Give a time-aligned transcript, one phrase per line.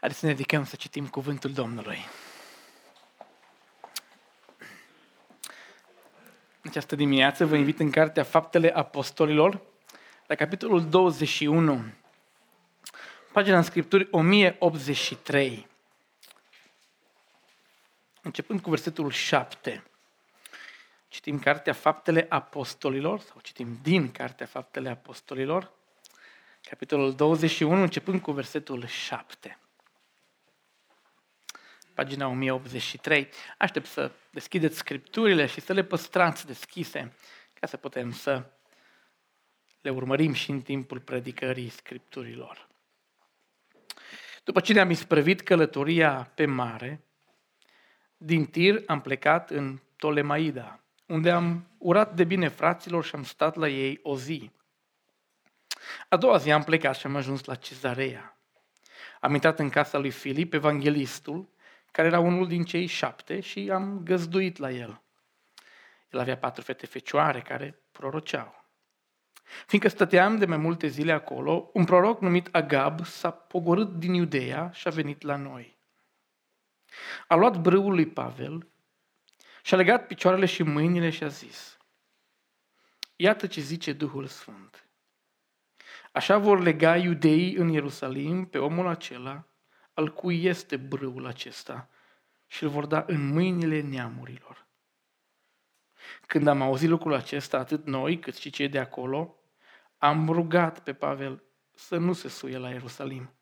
[0.00, 1.98] Haideți să ne ridicăm să citim cuvântul Domnului.
[6.60, 9.60] În această dimineață vă invit în Cartea Faptele Apostolilor,
[10.26, 11.84] la capitolul 21,
[13.32, 15.66] pagina în Scripturi 1083,
[18.22, 19.84] începând cu versetul 7.
[21.08, 25.70] Citim Cartea Faptele Apostolilor, sau citim din Cartea Faptele Apostolilor,
[26.68, 29.58] capitolul 21, începând cu versetul 7
[31.98, 33.28] pagina 1083.
[33.58, 37.12] Aștept să deschideți scripturile și să le păstrați deschise
[37.60, 38.50] ca să putem să
[39.80, 42.68] le urmărim și în timpul predicării scripturilor.
[44.44, 47.04] După ce ne-am isprăvit călătoria pe mare,
[48.16, 53.56] din Tir am plecat în Tolemaida, unde am urat de bine fraților și am stat
[53.56, 54.50] la ei o zi.
[56.08, 58.38] A doua zi am plecat și am ajuns la Cezarea.
[59.20, 61.56] Am intrat în casa lui Filip, evanghelistul,
[61.90, 65.02] care era unul din cei șapte și am găzduit la el.
[66.10, 68.66] El avea patru fete fecioare care proroceau.
[69.66, 74.70] Fiindcă stăteam de mai multe zile acolo, un proroc numit Agab s-a pogorât din Iudeea
[74.70, 75.78] și a venit la noi.
[77.28, 78.68] A luat brâul lui Pavel
[79.62, 81.78] și a legat picioarele și mâinile și a zis,
[83.16, 84.88] Iată ce zice Duhul Sfânt.
[86.12, 89.47] Așa vor lega iudeii în Ierusalim pe omul acela
[89.98, 91.88] al cui este brâul acesta
[92.46, 94.66] și îl vor da în mâinile neamurilor.
[96.26, 99.36] Când am auzit lucrul acesta, atât noi cât și cei de acolo,
[99.96, 101.42] am rugat pe Pavel
[101.74, 103.34] să nu se suie la Ierusalim.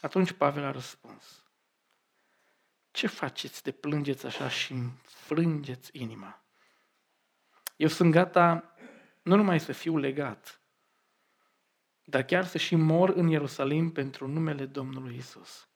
[0.00, 1.44] Atunci Pavel a răspuns,
[2.90, 6.44] ce faceți de plângeți așa și îmi frângeți inima?
[7.76, 8.74] Eu sunt gata
[9.22, 10.61] nu numai să fiu legat,
[12.04, 15.68] dar chiar să și mor în Ierusalim pentru numele Domnului Isus.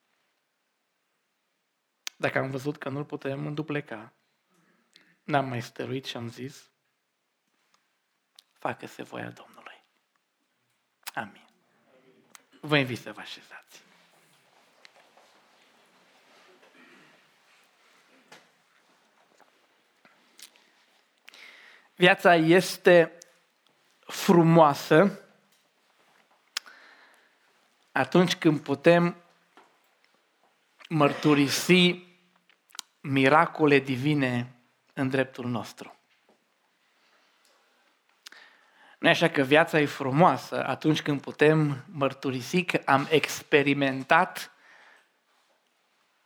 [2.16, 4.12] Dacă am văzut că nu-l putem îndupleca,
[5.22, 6.70] n-am mai stăruit și am zis,
[8.52, 9.84] facă-se voia Domnului.
[11.14, 11.46] Amin.
[12.60, 13.84] Vă invit să vă așezați.
[21.94, 23.18] Viața este
[24.00, 25.25] frumoasă
[27.96, 29.16] atunci când putem
[30.88, 32.04] mărturisi
[33.00, 34.54] miracole divine
[34.92, 35.98] în dreptul nostru.
[38.98, 44.50] Nu e așa că viața e frumoasă atunci când putem mărturisi că am experimentat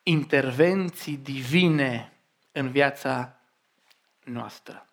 [0.02, 2.12] intervenții divine
[2.52, 3.40] în viața
[4.24, 4.86] noastră.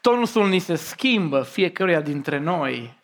[0.00, 2.97] Tonusul ni se schimbă fiecăruia dintre noi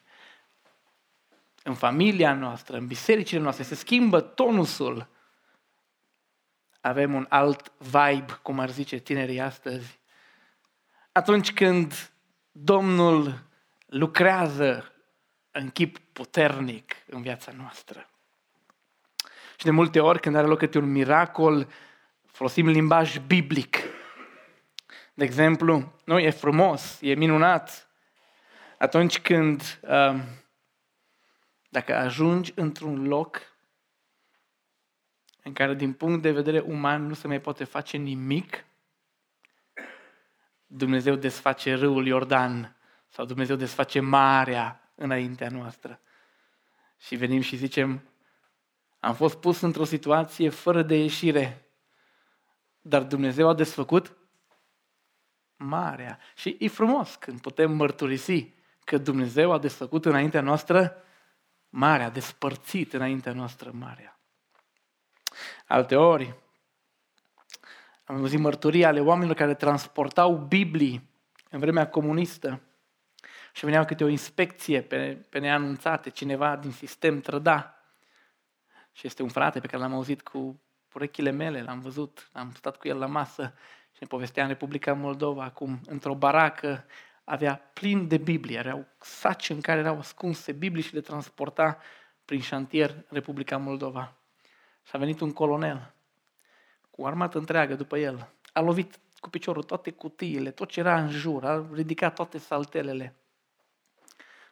[1.66, 5.08] în familia noastră, în bisericile noastre, se schimbă tonusul.
[6.80, 9.98] Avem un alt vibe, cum ar zice tinerii astăzi.
[11.12, 12.12] Atunci când
[12.52, 13.42] Domnul
[13.86, 14.92] lucrează
[15.50, 18.08] în chip puternic în viața noastră.
[19.56, 21.68] Și de multe ori, când are loc câte un miracol,
[22.26, 23.76] folosim limbaj biblic.
[25.14, 27.88] De exemplu, nu, e frumos, e minunat.
[28.78, 30.14] Atunci când uh,
[31.74, 33.40] dacă ajungi într-un loc
[35.42, 38.64] în care din punct de vedere uman nu se mai poate face nimic,
[40.66, 42.76] Dumnezeu desface râul Iordan
[43.08, 46.00] sau Dumnezeu desface marea înaintea noastră.
[46.98, 48.08] Și venim și zicem,
[49.00, 51.70] am fost pus într-o situație fără de ieșire,
[52.80, 54.16] dar Dumnezeu a desfăcut
[55.56, 56.18] marea.
[56.34, 58.52] Și e frumos când putem mărturisi
[58.84, 60.98] că Dumnezeu a desfăcut înaintea noastră
[61.76, 64.18] marea, despărțit înaintea noastră marea.
[65.66, 66.34] Alte ori,
[68.04, 71.10] am văzut mărturii ale oamenilor care transportau Biblii
[71.50, 72.60] în vremea comunistă
[73.52, 77.78] și veneau câte o inspecție pe, pe neanunțate, cineva din sistem trăda.
[78.92, 80.60] Și este un frate pe care l-am auzit cu
[80.92, 83.54] urechile mele, l-am văzut, am stat cu el la masă
[83.92, 86.84] și ne povestea în Republica Moldova, acum într-o baracă
[87.24, 91.78] avea plin de Biblie, erau saci în care erau ascunse Biblii și le transporta
[92.24, 94.16] prin șantier în Republica Moldova.
[94.82, 95.94] Și a venit un colonel
[96.90, 98.32] cu o armată întreagă după el.
[98.52, 103.16] A lovit cu piciorul toate cutiile, tot ce era în jur, a ridicat toate saltelele.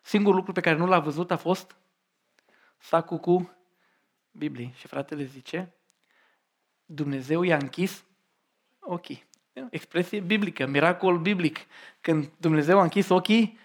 [0.02, 1.76] Singurul lucru pe care nu l-a văzut a fost
[2.78, 3.56] sacul cu
[4.30, 4.72] Biblie.
[4.74, 5.74] Și fratele zice,
[6.84, 8.04] Dumnezeu i-a închis
[8.80, 9.24] ochii.
[9.70, 11.58] Expresie biblică, miracol biblic,
[12.00, 13.58] când Dumnezeu a închis ochii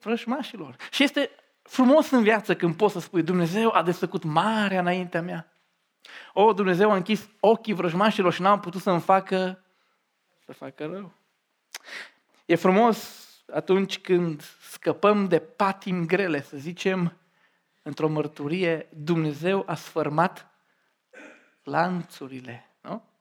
[0.00, 0.76] vrășmașilor.
[0.90, 1.30] Și este
[1.62, 5.52] frumos în viață când poți să spui Dumnezeu a desfăcut marea înaintea mea.
[6.32, 9.62] O, Dumnezeu a închis ochii vrăjmașilor și n-am putut să-mi facă
[10.48, 11.12] să facă rău.
[12.46, 17.16] E frumos atunci când scăpăm de patim grele, să zicem,
[17.82, 20.50] într-o mărturie, Dumnezeu a sfărmat
[21.62, 22.67] lanțurile, nu?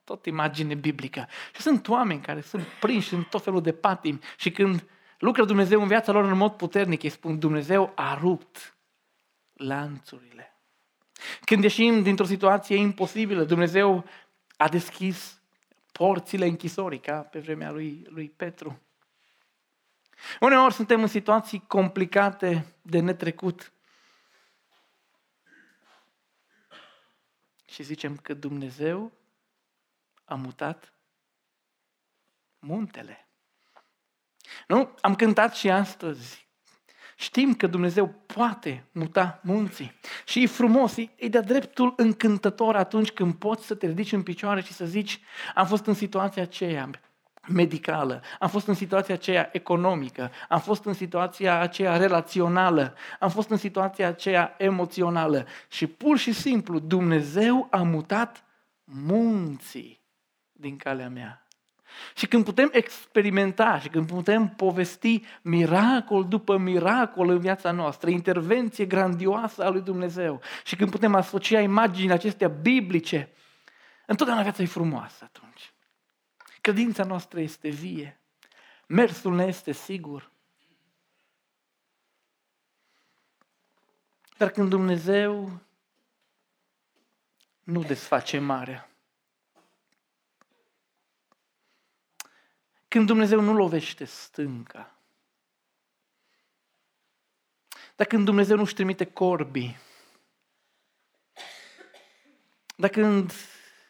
[0.07, 1.27] Tot imagine biblică.
[1.55, 4.89] Și sunt oameni care sunt prinși în tot felul de patim și când
[5.19, 8.77] lucră Dumnezeu în viața lor în mod puternic, îi spun Dumnezeu a rupt
[9.53, 10.57] lanțurile.
[11.45, 14.05] Când ieșim dintr-o situație imposibilă, Dumnezeu
[14.57, 15.41] a deschis
[15.91, 18.81] porțile închisorii, ca pe vremea lui, lui Petru.
[20.39, 23.71] Uneori suntem în situații complicate de netrecut.
[27.65, 29.11] Și zicem că Dumnezeu
[30.27, 30.93] a mutat
[32.59, 33.27] muntele.
[34.67, 34.95] Nu?
[35.01, 36.47] Am cântat și astăzi.
[37.15, 39.99] Știm că Dumnezeu poate muta munții.
[40.25, 44.23] Și e frumos, e, e de dreptul încântător atunci când poți să te ridici în
[44.23, 45.19] picioare și să zici
[45.55, 46.89] am fost în situația aceea,
[47.47, 53.49] medicală, am fost în situația aceea economică, am fost în situația aceea relațională, am fost
[53.49, 58.43] în situația aceea emoțională și pur și simplu Dumnezeu a mutat
[58.83, 60.06] munții
[60.59, 61.47] din calea mea.
[62.15, 68.85] Și când putem experimenta și când putem povesti miracol după miracol în viața noastră, intervenție
[68.85, 73.29] grandioasă a lui Dumnezeu și când putem asocia imaginile acestea biblice,
[74.05, 75.73] întotdeauna viața e frumoasă atunci.
[76.61, 78.19] Credința noastră este vie.
[78.87, 80.31] Mersul ne este sigur.
[84.37, 85.59] Dar când Dumnezeu
[87.63, 88.86] nu desface marea,
[92.97, 94.99] când Dumnezeu nu lovește stânca,
[97.95, 99.77] dar când Dumnezeu nu-și trimite corbii,
[102.75, 103.33] dar când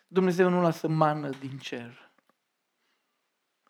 [0.07, 2.11] Dumnezeu nu lasă mană din cer,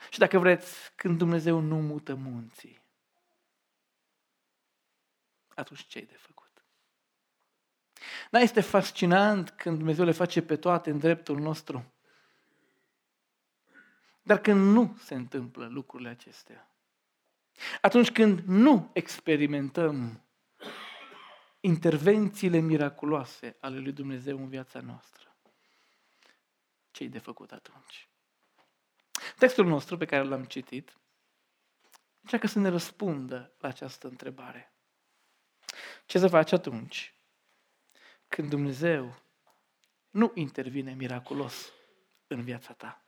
[0.09, 2.81] și dacă vreți, când Dumnezeu nu mută munții,
[5.55, 6.63] atunci ce de făcut?
[8.29, 11.91] Da, este fascinant când Dumnezeu le face pe toate în dreptul nostru.
[14.27, 16.71] Dar când nu se întâmplă lucrurile acestea,
[17.81, 20.23] atunci când nu experimentăm
[21.59, 25.35] intervențiile miraculoase ale lui Dumnezeu în viața noastră,
[26.91, 28.09] ce de făcut atunci?
[29.37, 30.97] Textul nostru pe care l-am citit
[32.21, 34.73] încearcă să ne răspundă la această întrebare.
[36.05, 37.15] Ce să faci atunci
[38.27, 39.19] când Dumnezeu
[40.09, 41.71] nu intervine miraculos
[42.27, 43.01] în viața ta?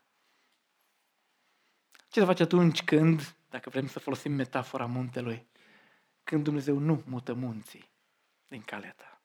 [2.09, 5.47] Ce să faci atunci când, dacă vrem să folosim metafora muntelui,
[6.23, 7.89] când Dumnezeu nu mută munții
[8.47, 9.21] din calea ta?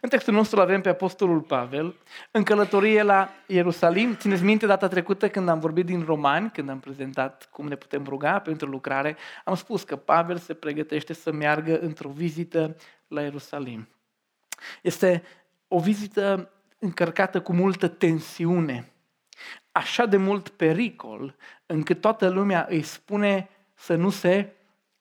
[0.00, 1.96] În textul nostru avem pe Apostolul Pavel
[2.30, 4.14] în călătorie la Ierusalim.
[4.16, 8.04] Țineți minte data trecută când am vorbit din Romani, când am prezentat cum ne putem
[8.04, 12.76] ruga pentru lucrare, am spus că Pavel se pregătește să meargă într-o vizită
[13.06, 13.88] la Ierusalim.
[14.82, 15.22] Este
[15.68, 18.92] o vizită încărcată cu multă tensiune,
[19.72, 21.34] așa de mult pericol,
[21.66, 24.52] încât toată lumea îi spune să nu se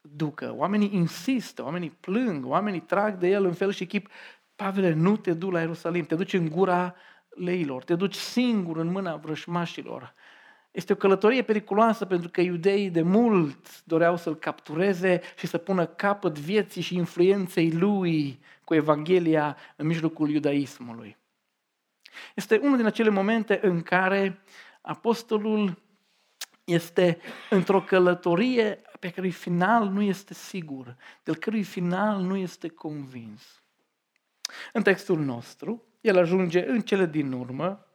[0.02, 0.54] ducă.
[0.56, 4.08] Oamenii insistă, oamenii plâng, oamenii trag de el în fel și chip
[4.56, 6.96] Pavele, nu te du la Ierusalim, te duci în gura
[7.30, 10.14] leilor, te duci singur în mâna vrășmașilor.
[10.72, 15.86] Este o călătorie periculoasă pentru că iudeii de mult doreau să-l captureze și să pună
[15.86, 21.18] capăt vieții și influenței lui cu Evanghelia în mijlocul iudaismului.
[22.36, 24.42] Este unul din acele momente în care
[24.82, 25.82] apostolul
[26.64, 27.18] este
[27.50, 33.62] într-o călătorie pe cărui final nu este sigur, de cărui final nu este convins.
[34.74, 37.88] În textul nostru, el ajunge în cele din urmă,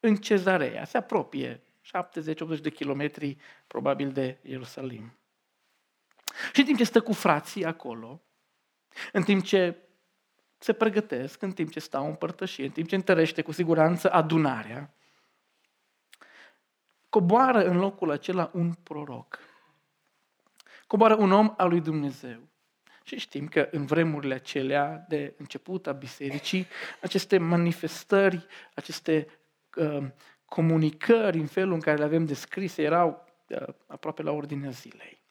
[0.00, 1.62] în Cezarea, se apropie
[2.58, 5.18] 70-80 de kilometri probabil de Ierusalim.
[6.52, 8.22] Și în timp ce stă cu frații acolo,
[9.12, 9.87] în timp ce
[10.58, 14.94] se pregătesc, în timp ce stau în părtășie, în timp ce întărește cu siguranță adunarea,
[17.08, 19.38] coboară în locul acela un proroc.
[20.86, 22.48] Coboară un om al lui Dumnezeu.
[23.02, 26.66] Și știm că în vremurile acelea de început a bisericii,
[27.02, 29.26] aceste manifestări, aceste
[29.76, 30.06] uh,
[30.44, 35.22] comunicări în felul în care le avem descrise erau uh, aproape la ordinea zilei.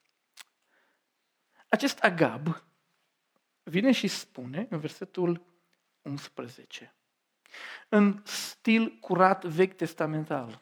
[1.69, 2.66] Acest Agab
[3.69, 5.41] vine și spune în versetul
[6.01, 6.95] 11,
[7.89, 10.61] în stil curat vechi testamental,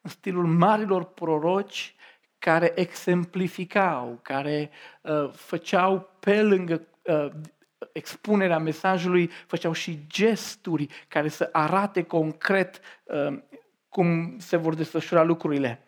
[0.00, 1.94] în stilul marilor proroci
[2.38, 4.70] care exemplificau, care
[5.02, 7.30] uh, făceau pe lângă uh,
[7.92, 13.38] expunerea mesajului, făceau și gesturi care să arate concret uh,
[13.88, 15.84] cum se vor desfășura lucrurile.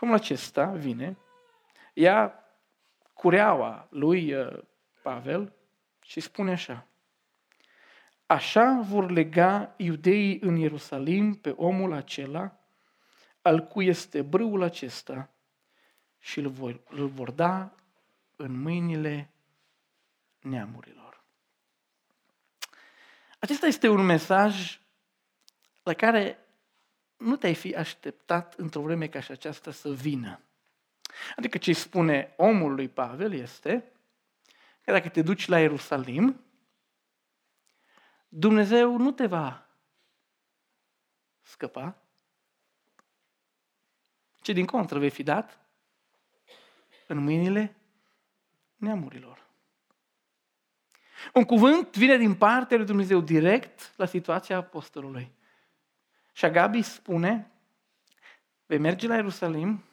[0.00, 1.16] Omul acesta vine,
[1.92, 2.34] ia
[3.12, 4.58] cureaua lui uh,
[5.02, 5.52] Pavel
[6.04, 6.86] și spune așa.
[8.26, 12.58] Așa vor lega iudeii în Ierusalim pe omul acela,
[13.42, 15.28] al cui este brâul acesta,
[16.18, 17.74] și îl vor, îl vor da
[18.36, 19.30] în mâinile
[20.40, 21.22] neamurilor.
[23.38, 24.80] Acesta este un mesaj
[25.82, 26.38] la care
[27.16, 30.40] nu te-ai fi așteptat într-o vreme ca și aceasta să vină.
[31.36, 33.93] Adică ce spune omul lui Pavel este
[34.84, 36.44] că dacă te duci la Ierusalim,
[38.28, 39.66] Dumnezeu nu te va
[41.42, 42.02] scăpa,
[44.40, 45.58] ci din contră vei fi dat
[47.06, 47.76] în mâinile
[48.76, 49.46] neamurilor.
[51.34, 55.32] Un cuvânt vine din partea lui Dumnezeu direct la situația apostolului.
[56.32, 57.50] Și Agabi spune,
[58.66, 59.84] vei merge la Ierusalim,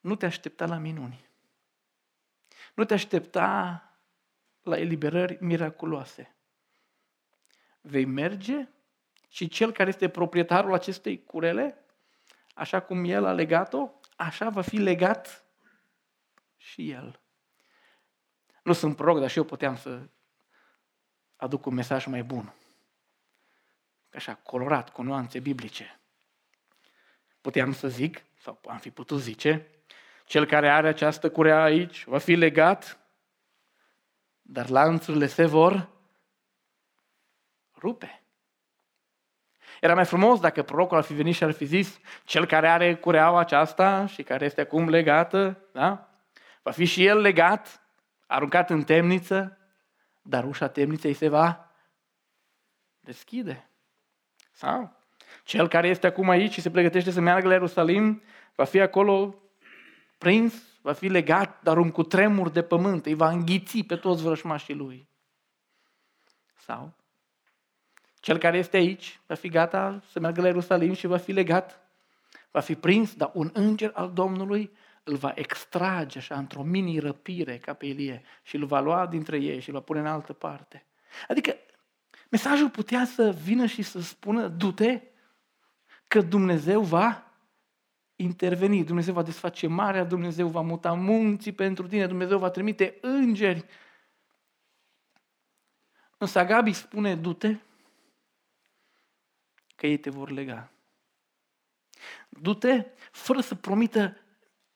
[0.00, 1.27] nu te aștepta la minuni.
[2.78, 3.82] Nu te aștepta
[4.62, 6.36] la eliberări miraculoase.
[7.80, 8.68] Vei merge
[9.28, 11.84] și cel care este proprietarul acestei curele,
[12.54, 15.44] așa cum el a legat-o, așa va fi legat
[16.56, 17.20] și el.
[18.62, 20.08] Nu sunt proroc, dar și eu puteam să
[21.36, 22.54] aduc un mesaj mai bun.
[24.12, 26.00] Așa, colorat, cu nuanțe biblice.
[27.40, 29.77] Puteam să zic, sau am fi putut zice,
[30.28, 32.98] cel care are această curea aici va fi legat,
[34.42, 35.88] dar lanțurile se vor
[37.78, 38.22] rupe.
[39.80, 42.96] Era mai frumos dacă prorocul ar fi venit și ar fi zis, cel care are
[42.96, 46.08] cureaua aceasta și care este acum legată, da?
[46.62, 47.82] va fi și el legat,
[48.26, 49.58] aruncat în temniță,
[50.22, 51.70] dar ușa temniței se va
[53.00, 53.68] deschide.
[54.52, 54.96] Sau
[55.44, 58.22] cel care este acum aici și se pregătește să meargă la Ierusalim,
[58.54, 59.42] va fi acolo
[60.18, 64.74] prins, va fi legat, dar un cutremur de pământ îi va înghiți pe toți vrășmașii
[64.74, 65.08] lui.
[66.58, 66.96] Sau
[68.20, 71.80] cel care este aici va fi gata să meargă la Ierusalim și va fi legat,
[72.50, 74.72] va fi prins, dar un înger al Domnului
[75.02, 79.60] îl va extrage așa într-o mini-răpire ca pe Ilie și îl va lua dintre ei
[79.60, 80.86] și îl va pune în altă parte.
[81.28, 81.54] Adică
[82.28, 85.00] mesajul putea să vină și să spună, du-te,
[86.08, 87.27] că Dumnezeu va
[88.20, 93.64] interveni, Dumnezeu va desface marea, Dumnezeu va muta munții pentru tine, Dumnezeu va trimite îngeri.
[96.18, 97.56] Însă Agabi spune, du-te,
[99.76, 100.70] că ei te vor lega.
[102.28, 104.16] Du-te fără să promită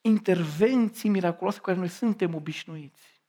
[0.01, 3.21] intervenții miraculoase cu care noi suntem obișnuiți.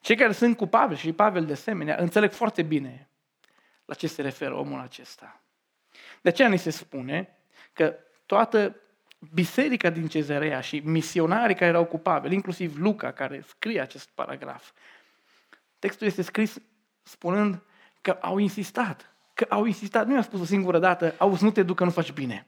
[0.00, 3.08] Cei care sunt cu Pavel și Pavel de asemenea înțeleg foarte bine
[3.84, 5.42] la ce se referă omul acesta.
[6.22, 7.39] De aceea ni se spune
[7.72, 7.94] că
[8.26, 8.76] toată
[9.34, 14.70] biserica din Cezarea și misionarii care erau cu Pavel, inclusiv Luca care scrie acest paragraf,
[15.78, 16.58] textul este scris
[17.02, 17.62] spunând
[18.00, 21.62] că au insistat, că au insistat, nu i-a spus o singură dată, au nu te
[21.62, 22.46] duc că nu faci bine,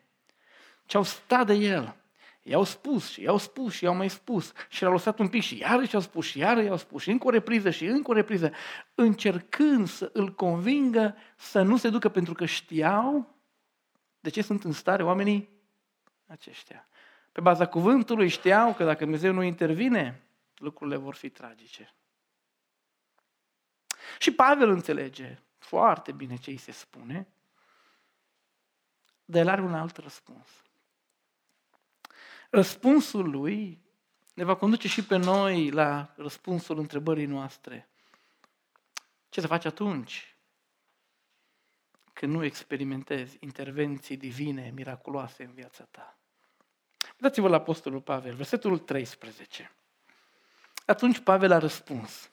[0.87, 1.97] ci au stat de el.
[2.43, 5.59] I-au spus și i-au spus și i-au mai spus și l-au lăsat un pic și
[5.59, 8.53] iarăși au spus și iarăși i-au spus și încă o repriză și încă o repriză,
[8.95, 13.35] încercând să îl convingă să nu se ducă pentru că știau
[14.23, 15.49] de ce sunt în stare oamenii
[16.27, 16.89] aceștia.
[17.33, 20.23] Pe baza cuvântului știau că dacă Dumnezeu nu intervine,
[20.57, 21.95] lucrurile vor fi tragice.
[24.19, 27.29] Și Pavel înțelege foarte bine ce îi se spune,
[29.25, 30.49] dar el are un alt răspuns.
[32.51, 33.83] Răspunsul lui
[34.35, 37.89] ne va conduce și pe noi la răspunsul întrebării noastre.
[39.29, 40.32] Ce să faci atunci
[42.13, 46.17] când nu experimentezi intervenții divine, miraculoase în viața ta?
[47.13, 49.73] Uitați-vă la Apostolul Pavel, versetul 13.
[50.87, 52.31] Atunci Pavel a răspuns.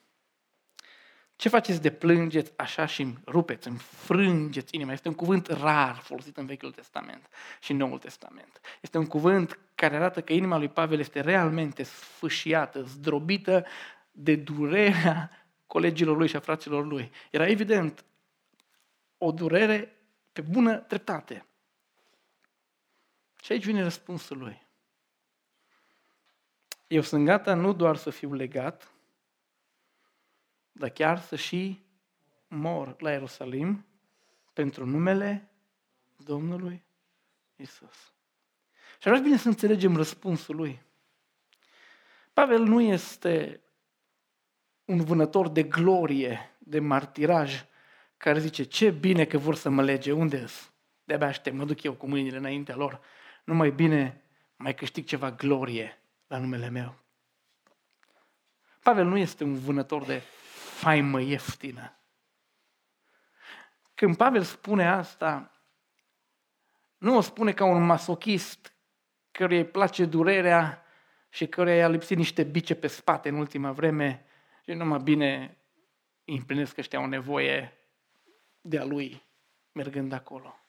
[1.35, 4.91] Ce faceți de plângeți așa și îmi rupeți, îmi frângeți inima?
[4.91, 7.27] Este un cuvânt rar folosit în Vechiul Testament
[7.59, 8.61] și în Noul Testament.
[8.81, 13.65] Este un cuvânt care arată că inima lui Pavel este realmente sfâșiată, zdrobită
[14.11, 15.31] de durerea
[15.67, 17.11] colegilor lui și a fraților lui.
[17.29, 18.05] Era evident
[19.21, 19.97] o durere
[20.33, 21.45] pe bună dreptate.
[23.41, 24.67] Și aici vine răspunsul lui.
[26.87, 28.91] Eu sunt gata nu doar să fiu legat,
[30.71, 31.83] dar chiar să și
[32.47, 33.85] mor la Ierusalim
[34.53, 35.49] pentru numele
[36.15, 36.83] Domnului
[37.55, 38.13] Isus.
[38.99, 40.81] Și ar bine să înțelegem răspunsul lui.
[42.33, 43.61] Pavel nu este
[44.85, 47.65] un vânător de glorie, de martiraj,
[48.19, 50.45] care zice, ce bine că vor să mă lege, unde
[51.03, 53.01] De-abia aștept, mă duc eu cu mâinile înaintea lor.
[53.43, 54.21] Nu mai bine
[54.55, 56.95] mai câștig ceva glorie la numele meu.
[58.83, 60.21] Pavel nu este un vânător de
[60.79, 61.97] faimă ieftină.
[63.93, 65.51] Când Pavel spune asta,
[66.97, 68.73] nu o spune ca un masochist
[69.31, 70.85] căruia îi place durerea
[71.29, 74.25] și căruia i-a lipsit niște bice pe spate în ultima vreme
[74.63, 75.57] și numai bine
[76.25, 77.78] îi împlinesc că ăștia o nevoie
[78.61, 79.23] de a lui
[79.71, 80.59] mergând acolo.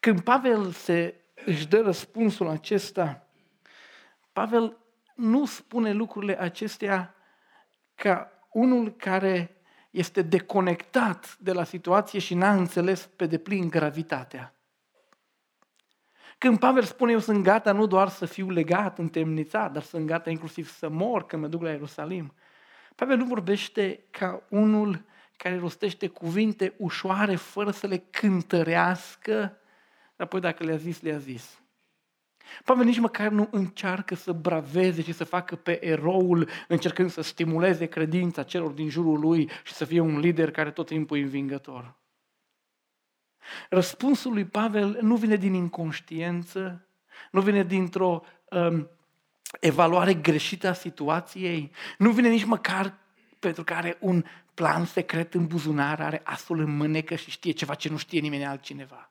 [0.00, 3.26] Când Pavel se, își dă răspunsul acesta,
[4.32, 4.78] Pavel
[5.14, 7.14] nu spune lucrurile acestea
[7.94, 9.56] ca unul care
[9.90, 14.54] este deconectat de la situație și n-a înțeles pe deplin gravitatea.
[16.38, 20.30] Când Pavel spune, eu sunt gata nu doar să fiu legat, întemnițat, dar sunt gata
[20.30, 22.34] inclusiv să mor când mă duc la Ierusalim.
[22.94, 25.04] Pavel nu vorbește ca unul
[25.36, 29.56] care rostește cuvinte ușoare fără să le cântărească,
[30.16, 31.62] apoi dacă le-a zis, le-a zis.
[32.64, 37.86] Pavel nici măcar nu încearcă să braveze și să facă pe eroul încercând să stimuleze
[37.86, 41.94] credința celor din jurul lui și să fie un lider care tot timpul e învingător.
[43.68, 46.86] Răspunsul lui Pavel nu vine din inconștiență,
[47.30, 48.90] nu vine dintr-o um,
[49.60, 52.94] evaluare greșită a situației, nu vine nici măcar
[53.44, 54.24] pentru că are un
[54.54, 58.46] plan secret în buzunar, are asul în mânecă și știe ceva ce nu știe nimeni
[58.46, 59.10] altcineva.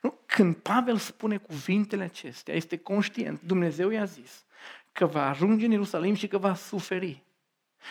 [0.00, 0.18] Nu?
[0.26, 4.44] Când Pavel spune cuvintele acestea, este conștient, Dumnezeu i-a zis
[4.92, 7.22] că va ajunge în Ierusalim și că va suferi.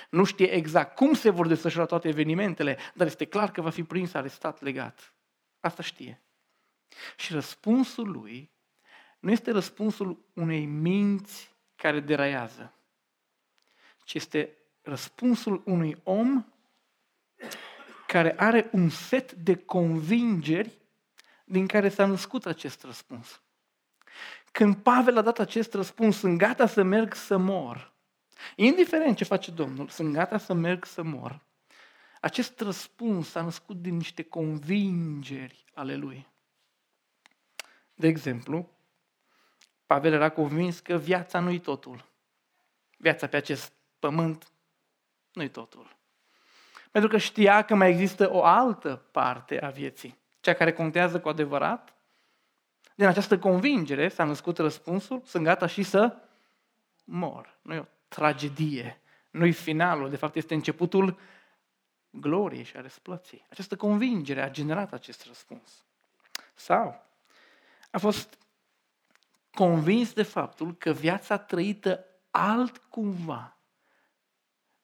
[0.10, 3.84] Nu știe exact cum se vor desfășura toate evenimentele, dar este clar că va fi
[3.84, 5.14] prins, arestat, legat.
[5.60, 6.22] Asta știe.
[7.16, 8.52] Și răspunsul lui
[9.20, 12.74] nu este răspunsul unei minți care deraiază,
[14.04, 16.46] ci este răspunsul unui om
[18.08, 20.72] care are un set de convingeri
[21.46, 23.42] din care s-a născut acest răspuns.
[24.52, 27.94] Când Pavel a dat acest răspuns, sunt gata să merg să mor,
[28.56, 31.42] indiferent ce face Domnul, sunt gata să merg să mor,
[32.22, 36.28] acest răspuns s-a născut din niște convingeri ale lui.
[37.94, 38.70] De exemplu,
[39.86, 42.06] Pavel era convins că viața nu-i totul.
[42.98, 44.52] Viața pe acest pământ
[45.34, 45.96] nu-i totul.
[46.92, 51.30] Pentru că știa că mai există o altă parte a vieții cea care contează cu
[51.30, 51.94] adevărat?
[52.96, 56.18] Din această convingere s-a născut răspunsul, sunt gata și să
[57.04, 57.58] mor.
[57.62, 61.20] Nu e o tragedie, nu e finalul, de fapt este începutul
[62.10, 63.46] gloriei și a răsplății.
[63.50, 65.84] Această convingere a generat acest răspuns.
[66.54, 67.06] Sau
[67.92, 68.38] a fost
[69.54, 73.58] convins de faptul că viața trăită altcumva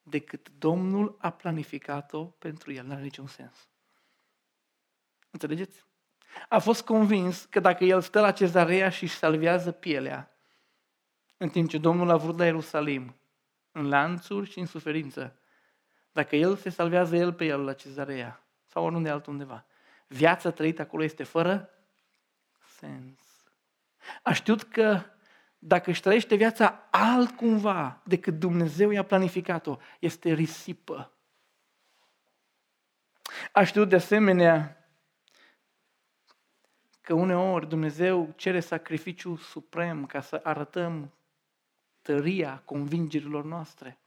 [0.09, 2.85] decât Domnul a planificat-o pentru el.
[2.85, 3.69] Nu are niciun sens.
[5.29, 5.85] Înțelegeți?
[6.49, 10.31] A fost convins că dacă el stă la cezarea și își salvează pielea,
[11.37, 13.15] în timp ce Domnul a vrut la Ierusalim,
[13.71, 15.39] în lanțuri și în suferință,
[16.11, 19.65] dacă el se salvează el pe el la cezarea sau oriunde altundeva,
[20.07, 21.69] viața trăită acolo este fără
[22.77, 23.19] sens.
[24.23, 25.03] A știut că
[25.59, 31.11] dacă își trăiește viața altcumva decât Dumnezeu i-a planificat-o, este risipă.
[33.51, 34.73] Aș știut de asemenea
[37.01, 41.13] că uneori Dumnezeu cere sacrificiu suprem ca să arătăm
[42.01, 43.99] tăria convingerilor noastre.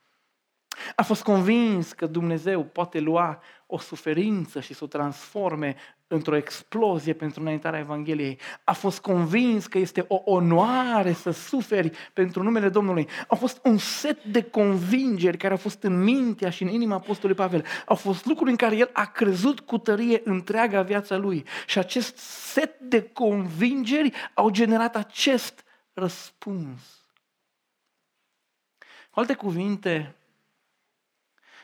[0.97, 7.13] A fost convins că Dumnezeu poate lua o suferință și să o transforme într-o explozie
[7.13, 8.39] pentru înaintarea Evangheliei.
[8.65, 13.09] A fost convins că este o onoare să suferi pentru numele Domnului.
[13.29, 17.43] A fost un set de convingeri care au fost în mintea și în inima Apostolului
[17.43, 17.65] Pavel.
[17.87, 21.45] Au fost lucruri în care el a crezut cu tărie întreaga viața lui.
[21.67, 26.81] Și acest set de convingeri au generat acest răspuns.
[29.11, 30.17] Cu alte cuvinte,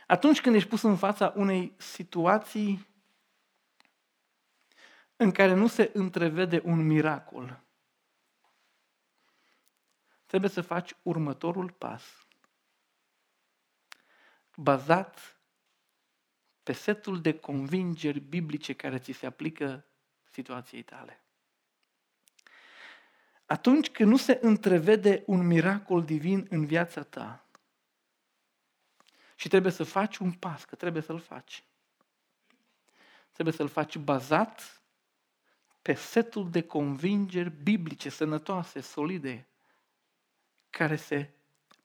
[0.09, 2.87] atunci când ești pus în fața unei situații
[5.16, 7.61] în care nu se întrevede un miracol,
[10.27, 12.27] trebuie să faci următorul pas.
[14.57, 15.40] Bazat
[16.62, 19.85] pe setul de convingeri biblice care ți se aplică
[20.31, 21.23] situației tale.
[23.47, 27.47] Atunci când nu se întrevede un miracol divin în viața ta,
[29.38, 31.64] și trebuie să faci un pas, că trebuie să-l faci.
[33.33, 34.83] Trebuie să-l faci bazat
[35.83, 39.48] pe setul de convingeri biblice, sănătoase, solide,
[40.70, 41.31] care se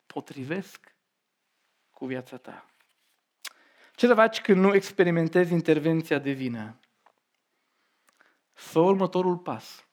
[0.06, 0.96] potrivesc
[1.92, 2.66] cu viața ta.
[3.96, 6.80] Ce să faci când nu experimentezi intervenția divină?
[8.52, 9.88] Fă următorul pas,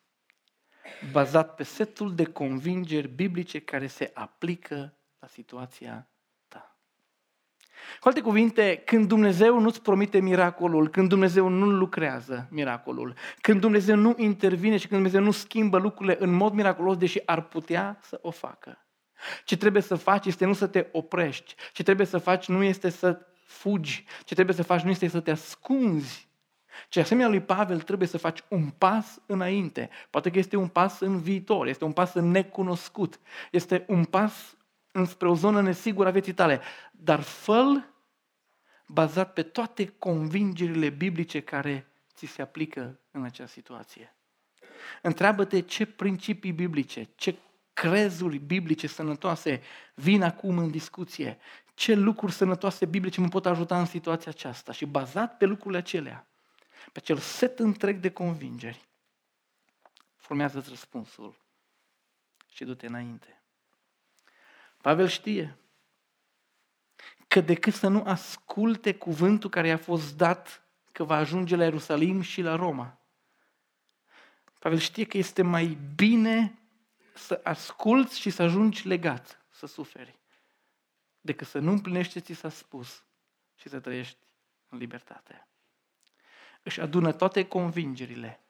[1.10, 6.09] bazat pe setul de convingeri biblice care se aplică la situația ta.
[8.00, 13.96] Cu alte cuvinte, când Dumnezeu nu-ți promite miracolul, când Dumnezeu nu lucrează miracolul, când Dumnezeu
[13.96, 18.18] nu intervine și când Dumnezeu nu schimbă lucrurile în mod miraculos, deși ar putea să
[18.22, 18.84] o facă.
[19.44, 21.54] Ce trebuie să faci este nu să te oprești.
[21.72, 24.04] Ce trebuie să faci nu este să fugi.
[24.24, 26.28] Ce trebuie să faci nu este să te ascunzi.
[26.88, 29.90] Ce asemenea lui Pavel trebuie să faci un pas înainte.
[30.10, 34.56] Poate că este un pas în viitor, este un pas în necunoscut, este un pas
[34.92, 36.60] înspre o zonă nesigură a vieții tale,
[36.92, 37.82] dar fă
[38.86, 44.14] bazat pe toate convingerile biblice care ți se aplică în acea situație.
[45.02, 47.38] Întreabă-te ce principii biblice, ce
[47.72, 49.62] crezuri biblice sănătoase
[49.94, 51.38] vin acum în discuție,
[51.74, 56.28] ce lucruri sănătoase biblice mă pot ajuta în situația aceasta și bazat pe lucrurile acelea,
[56.92, 58.88] pe acel set întreg de convingeri,
[60.16, 61.36] formează răspunsul
[62.52, 63.39] și du-te înainte.
[64.80, 65.58] Pavel știe
[67.28, 70.62] că decât să nu asculte cuvântul care i-a fost dat
[70.92, 72.98] că va ajunge la Ierusalim și la Roma.
[74.58, 76.58] Pavel știe că este mai bine
[77.14, 80.18] să asculți și să ajungi legat, să suferi,
[81.20, 83.04] decât să nu împlinești ce ți s-a spus
[83.54, 84.18] și să trăiești
[84.68, 85.46] în libertate.
[86.62, 88.40] Își adună toate convingerile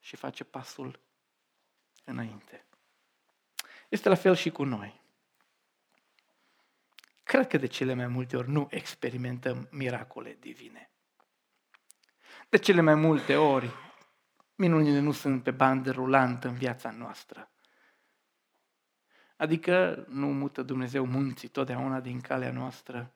[0.00, 1.00] și face pasul
[2.04, 2.64] înainte.
[3.88, 5.01] Este la fel și cu noi.
[7.32, 10.90] Cred că de cele mai multe ori nu experimentăm miracole divine.
[12.48, 13.70] De cele mai multe ori,
[14.54, 17.50] minunile nu sunt pe bandă rulantă în viața noastră.
[19.36, 23.14] Adică nu mută Dumnezeu munții totdeauna din calea noastră.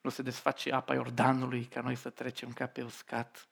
[0.00, 3.48] Nu se desface apa Iordanului ca noi să trecem ca pe uscat.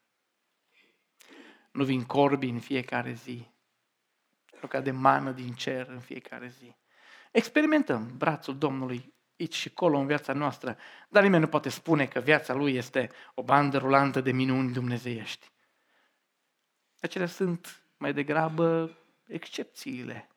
[1.71, 3.51] Nu vin corbi în fiecare zi.
[4.61, 6.77] Nu cade mană din cer în fiecare zi.
[7.31, 10.77] Experimentăm brațul Domnului aici și acolo în viața noastră,
[11.09, 15.51] dar nimeni nu poate spune că viața lui este o bandă rulantă de minuni dumnezeiești.
[17.01, 20.29] Acelea sunt mai degrabă excepțiile.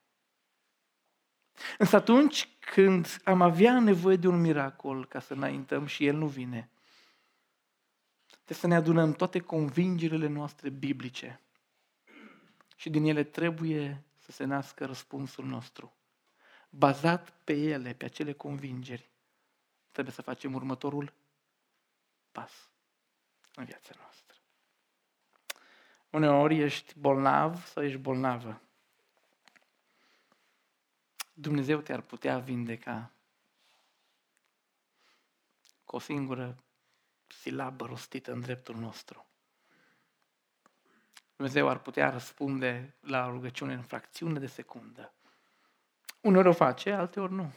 [1.77, 6.27] Însă atunci când am avea nevoie de un miracol ca să înaintăm și el nu
[6.27, 6.69] vine,
[8.27, 11.39] trebuie să ne adunăm toate convingerile noastre biblice
[12.75, 15.93] și din ele trebuie să se nască răspunsul nostru.
[16.77, 19.09] Bazat pe ele, pe acele convingeri,
[19.91, 21.13] trebuie să facem următorul
[22.31, 22.69] pas
[23.55, 24.37] în viața noastră.
[26.09, 28.61] Uneori ești bolnav sau ești bolnavă.
[31.33, 33.11] Dumnezeu te-ar putea vindeca
[35.83, 36.63] cu o singură
[37.27, 39.25] silabă rostită în dreptul nostru.
[41.35, 45.13] Dumnezeu ar putea răspunde la rugăciune în fracțiune de secundă.
[46.25, 47.51] Uneori o face, alteori nu.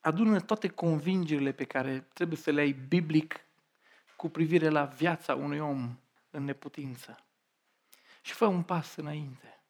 [0.00, 3.40] Adună toate convingerile pe care trebuie să le ai biblic
[4.16, 5.98] cu privire la viața unui om
[6.30, 7.24] în neputință.
[8.22, 9.60] Și fă un pas înainte.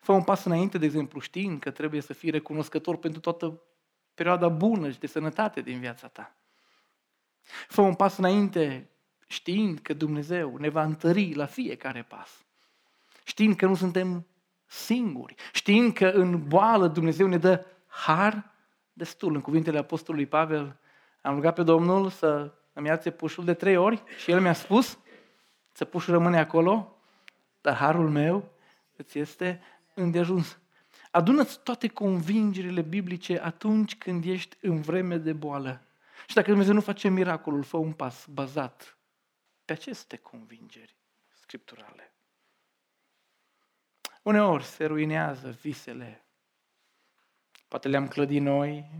[0.00, 3.62] Fă un pas înainte, de exemplu, știind că trebuie să fii recunoscător pentru toată
[4.14, 6.36] perioada bună și de sănătate din viața ta.
[7.68, 8.90] Fă un pas înainte
[9.26, 12.44] știind că Dumnezeu ne va întări la fiecare pas.
[13.30, 14.26] Știind că nu suntem
[14.66, 15.34] singuri.
[15.52, 18.54] Știind că în boală Dumnezeu ne dă har
[18.92, 19.34] destul.
[19.34, 20.78] În cuvintele Apostolului Pavel
[21.22, 24.98] am rugat pe Domnul să îmi ia pușul de trei ori și el mi-a spus
[25.72, 26.96] să pușul rămâne acolo,
[27.60, 28.52] dar harul meu
[28.96, 29.60] îți este
[29.94, 30.58] îndeajuns.
[31.10, 35.82] Adună-ți toate convingerile biblice atunci când ești în vreme de boală.
[36.26, 38.98] Și dacă Dumnezeu nu face miracolul, fă un pas bazat
[39.64, 40.96] pe aceste convingeri
[41.40, 42.14] scripturale.
[44.22, 46.24] Uneori se ruinează visele.
[47.68, 48.90] Poate le-am clădit noi,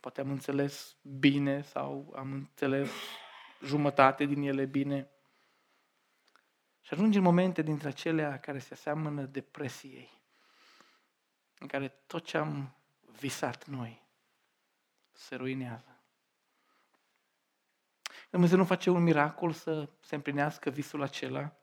[0.00, 2.90] poate am înțeles bine sau am înțeles
[3.64, 5.08] jumătate din ele bine.
[6.80, 10.10] Și ajungi în momente dintre acelea care se aseamănă depresiei,
[11.58, 12.76] în care tot ce am
[13.18, 14.02] visat noi
[15.12, 15.98] se ruinează.
[18.30, 21.56] Dumnezeu nu face un miracol să se împlinească visul acela.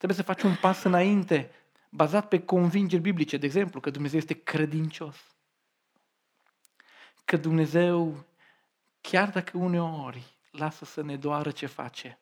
[0.00, 1.50] Trebuie să faci un pas înainte,
[1.90, 3.36] bazat pe convingeri biblice.
[3.36, 5.16] De exemplu, că Dumnezeu este credincios.
[7.24, 8.24] Că Dumnezeu,
[9.00, 12.18] chiar dacă uneori lasă să ne doară ce face,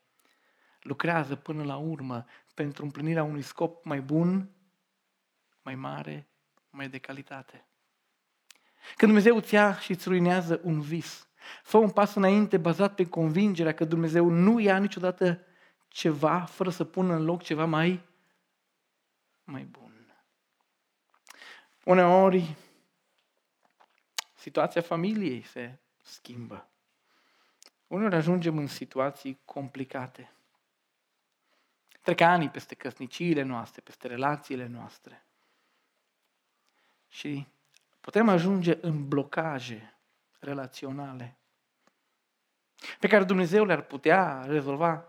[0.80, 4.50] lucrează până la urmă pentru împlinirea unui scop mai bun,
[5.62, 6.28] mai mare
[6.70, 7.66] mai de calitate.
[8.96, 11.28] Când Dumnezeu îți ia și îți ruinează un vis,
[11.62, 15.42] fă un pas înainte bazat pe convingerea că Dumnezeu nu ia niciodată
[15.88, 18.06] ceva fără să pună în loc ceva mai,
[19.44, 20.14] mai bun.
[21.84, 22.56] Uneori,
[24.34, 26.68] situația familiei se schimbă.
[27.86, 30.32] Uneori ajungem în situații complicate.
[32.02, 35.26] Trec ani peste căsniciile noastre, peste relațiile noastre.
[37.08, 37.46] Și
[38.00, 39.98] putem ajunge în blocaje
[40.38, 41.38] relaționale
[42.98, 45.07] pe care Dumnezeu le-ar putea rezolva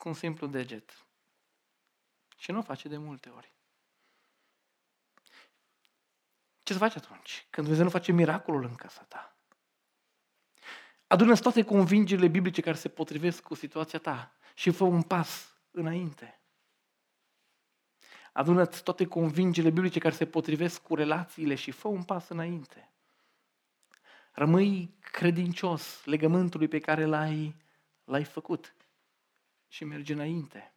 [0.00, 1.06] cu un simplu deget.
[2.36, 3.52] Și nu o face de multe ori.
[6.62, 7.46] Ce să faci atunci?
[7.50, 9.36] Când Dumnezeu nu face miracolul în casa ta.
[11.06, 16.40] adună toate convingerile biblice care se potrivesc cu situația ta și fă un pas înainte.
[18.32, 22.92] adună toate convingerile biblice care se potrivesc cu relațiile și fă un pas înainte.
[24.32, 27.56] Rămâi credincios legământului pe care l-ai,
[28.04, 28.74] l-ai făcut
[29.70, 30.72] și mergi înainte.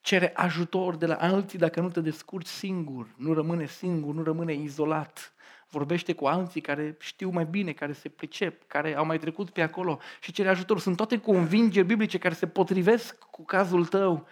[0.00, 4.52] Cere ajutor de la alții dacă nu te descurci singur, nu rămâne singur, nu rămâne
[4.52, 5.32] izolat.
[5.68, 9.62] Vorbește cu alții care știu mai bine, care se pricep, care au mai trecut pe
[9.62, 10.78] acolo și cere ajutor.
[10.78, 14.26] Sunt toate convingeri biblice care se potrivesc cu cazul tău.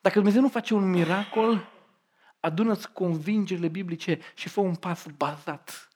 [0.00, 1.68] Dacă Dumnezeu nu face un miracol,
[2.40, 5.88] adună-ți convingerile biblice și fă un pas bazat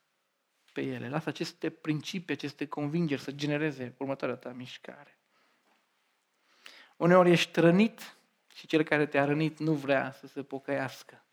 [0.73, 1.09] pe ele.
[1.09, 5.20] Lasă aceste principii, aceste convingeri să genereze următoarea ta mișcare.
[7.01, 8.15] Uneori ești rănit
[8.53, 11.23] și cel care te-a rănit nu vrea să se pocăiască.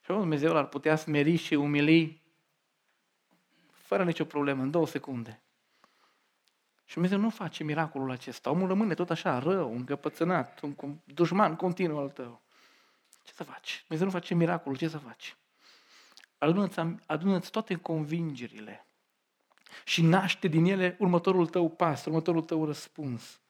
[0.00, 2.22] Și Dumnezeu l-ar putea smeri și umili
[3.70, 5.40] fără nicio problemă, în două secunde.
[6.84, 8.50] Și Dumnezeu nu face miracolul acesta.
[8.50, 12.42] Omul rămâne tot așa, rău, încăpățânat, un dușman continuu al tău.
[13.22, 13.84] Ce să faci?
[13.86, 15.36] Dumnezeu nu face miracolul, ce să faci?
[16.38, 18.86] Adună-ți, adună-ți toate convingerile
[19.84, 23.40] și naște din ele următorul tău pas, următorul tău răspuns.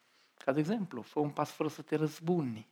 [0.45, 2.67] Ca de exemplu, fă un pas fără să te răzbuni.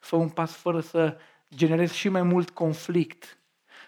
[0.00, 1.18] Fă un pas fără să
[1.54, 3.38] generezi și mai mult conflict.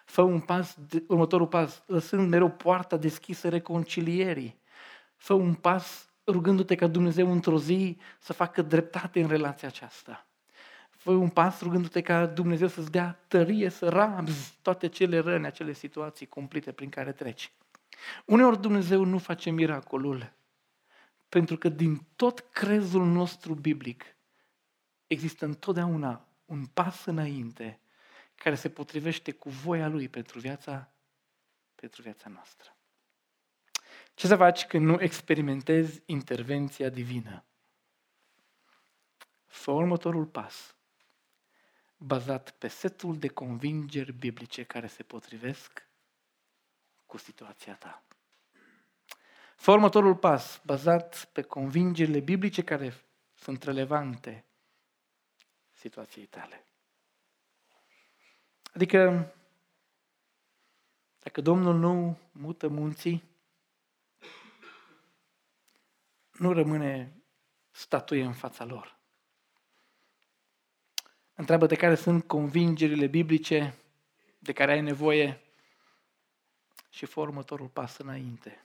[0.05, 4.61] Fă un pas, următorul pas, lăsând mereu poarta deschisă reconcilierii.
[5.17, 10.27] Fă un pas rugându-te ca Dumnezeu într-o zi să facă dreptate în relația aceasta.
[10.91, 15.73] Fă un pas rugându-te ca Dumnezeu să-ți dea tărie să rabzi toate cele răni, acele
[15.73, 17.53] situații cumplite prin care treci.
[18.25, 20.33] Uneori Dumnezeu nu face miracolul
[21.29, 24.17] pentru că din tot crezul nostru biblic
[25.07, 27.81] există întotdeauna un pas înainte
[28.35, 30.93] care se potrivește cu voia Lui pentru viața,
[31.75, 32.77] pentru viața noastră.
[34.15, 37.45] Ce să faci când nu experimentezi intervenția divină?
[39.47, 40.77] Fă următorul pas,
[41.97, 45.89] bazat pe setul de convingeri biblice care se potrivesc
[47.07, 48.08] cu situația ta.
[49.59, 52.95] Fă următorul pas, bazat pe convingerile biblice care
[53.35, 54.45] sunt relevante
[55.73, 56.65] situației tale.
[58.75, 59.33] Adică,
[61.19, 63.25] dacă Domnul nu mută munții,
[66.33, 67.13] nu rămâne
[67.71, 68.99] statuie în fața lor.
[71.35, 73.75] Întreabă de care sunt convingerile biblice
[74.39, 75.41] de care ai nevoie
[76.91, 78.63] și fă următorul pas înainte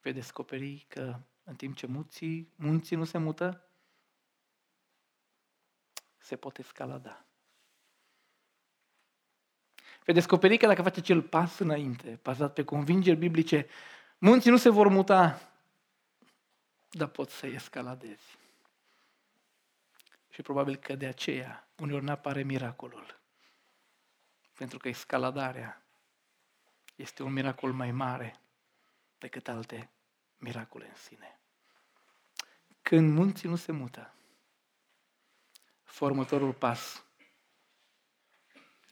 [0.00, 3.68] vei descoperi că în timp ce munții, munții nu se mută,
[6.18, 7.24] se pot escalada.
[10.04, 13.66] Vei descoperi că dacă faci acel pas înainte, bazat pe convingeri biblice,
[14.18, 15.50] munții nu se vor muta,
[16.90, 18.38] dar pot să escaladezi.
[20.28, 23.20] Și probabil că de aceea uneori nu apare miracolul.
[24.54, 25.82] Pentru că escaladarea
[26.96, 28.40] este un miracol mai mare
[29.18, 29.90] decât alte
[30.36, 31.40] miracole în sine.
[32.82, 34.14] Când munții nu se mută,
[35.82, 37.06] fă următorul pas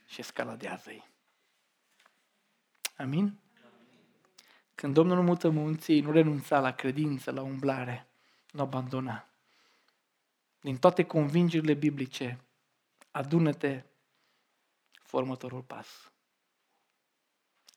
[0.07, 1.09] și escaladează-i.
[2.97, 3.41] Amin?
[4.75, 8.09] Când Domnul nu mută munții, nu renunța la credință, la umblare,
[8.51, 9.29] nu abandona.
[10.61, 12.45] Din toate convingerile biblice,
[13.11, 13.85] adună-te,
[15.03, 16.13] fă următorul pas.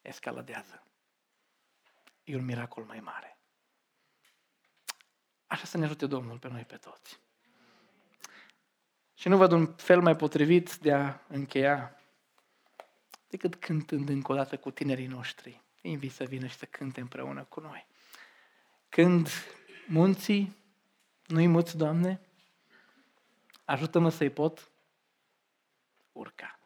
[0.01, 0.88] Escaladează
[2.31, 3.37] e un miracol mai mare.
[5.47, 7.19] Așa să ne ajute Domnul pe noi pe toți.
[9.13, 12.01] Și nu văd un fel mai potrivit de a încheia
[13.27, 15.61] decât cântând încă o dată cu tinerii noștri.
[15.81, 17.87] Invit să vină și să cânte împreună cu noi.
[18.89, 19.29] Când
[19.87, 20.55] munții
[21.25, 22.21] nu-i muți, Doamne,
[23.69, 24.71] Ajută-mă să-i pot
[26.11, 26.58] urca.